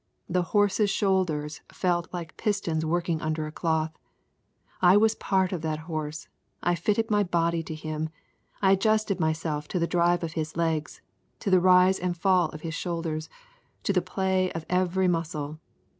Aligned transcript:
The 0.27 0.41
horse's 0.49 0.89
shoulders 0.89 1.61
felt 1.71 2.11
like 2.11 2.35
pistons 2.35 2.83
working 2.83 3.21
under 3.21 3.45
a 3.45 3.51
cloth. 3.51 3.95
I 4.81 4.97
was 4.97 5.13
a 5.13 5.17
part 5.17 5.51
of 5.51 5.61
that 5.61 5.81
horse. 5.85 6.27
I 6.63 6.73
fitted 6.73 7.11
my 7.11 7.21
body 7.21 7.61
to 7.61 7.75
him. 7.75 8.09
I 8.63 8.71
adjusted 8.71 9.19
myself 9.19 9.67
to 9.67 9.77
the 9.77 9.85
drive 9.85 10.23
of 10.23 10.33
his 10.33 10.57
legs, 10.57 11.01
to 11.41 11.51
the 11.51 11.59
rise 11.59 11.99
and 11.99 12.17
fall 12.17 12.49
of 12.49 12.61
his 12.61 12.73
shoulders, 12.73 13.29
to 13.83 13.93
the 13.93 14.01
play 14.01 14.51
of 14.53 14.65
every 14.71 15.07
muscle. 15.07 15.59